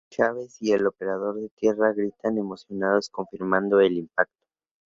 [0.09, 4.41] Chávez y el operador de tierra gritan emocionados confirmando el impacto.